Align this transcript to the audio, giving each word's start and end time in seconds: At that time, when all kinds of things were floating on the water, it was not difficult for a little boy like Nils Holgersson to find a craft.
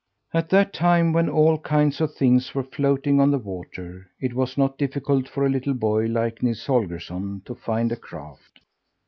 At 0.33 0.49
that 0.49 0.73
time, 0.73 1.13
when 1.13 1.29
all 1.29 1.59
kinds 1.59 2.01
of 2.01 2.11
things 2.15 2.55
were 2.55 2.63
floating 2.63 3.19
on 3.19 3.29
the 3.29 3.37
water, 3.37 4.09
it 4.19 4.33
was 4.33 4.57
not 4.57 4.75
difficult 4.79 5.29
for 5.29 5.45
a 5.45 5.49
little 5.49 5.75
boy 5.75 6.07
like 6.07 6.41
Nils 6.41 6.65
Holgersson 6.65 7.41
to 7.45 7.53
find 7.53 7.91
a 7.91 7.95
craft. 7.97 8.61